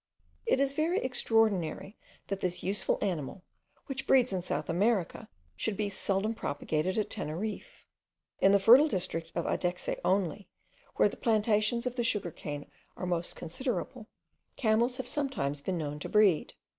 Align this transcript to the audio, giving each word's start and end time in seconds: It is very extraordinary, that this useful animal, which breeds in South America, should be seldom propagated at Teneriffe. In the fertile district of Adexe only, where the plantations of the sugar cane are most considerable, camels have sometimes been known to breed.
It 0.47 0.59
is 0.59 0.73
very 0.73 0.97
extraordinary, 0.97 1.95
that 2.25 2.39
this 2.39 2.63
useful 2.63 2.97
animal, 3.03 3.43
which 3.85 4.07
breeds 4.07 4.33
in 4.33 4.41
South 4.41 4.67
America, 4.67 5.29
should 5.55 5.77
be 5.77 5.91
seldom 5.91 6.33
propagated 6.33 6.97
at 6.97 7.11
Teneriffe. 7.11 7.85
In 8.39 8.51
the 8.51 8.57
fertile 8.57 8.87
district 8.87 9.31
of 9.35 9.45
Adexe 9.45 9.99
only, 10.03 10.49
where 10.95 11.07
the 11.07 11.17
plantations 11.17 11.85
of 11.85 11.97
the 11.97 12.03
sugar 12.03 12.31
cane 12.31 12.65
are 12.97 13.05
most 13.05 13.35
considerable, 13.35 14.09
camels 14.55 14.97
have 14.97 15.07
sometimes 15.07 15.61
been 15.61 15.77
known 15.77 15.99
to 15.99 16.09
breed. 16.09 16.55